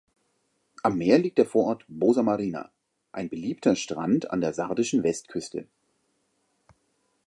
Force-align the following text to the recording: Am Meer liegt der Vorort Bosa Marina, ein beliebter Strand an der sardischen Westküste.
Am 0.81 0.97
Meer 0.97 1.19
liegt 1.19 1.37
der 1.37 1.45
Vorort 1.45 1.85
Bosa 1.87 2.23
Marina, 2.23 2.71
ein 3.11 3.29
beliebter 3.29 3.75
Strand 3.75 4.31
an 4.31 4.41
der 4.41 4.51
sardischen 4.51 5.03
Westküste. 5.03 5.67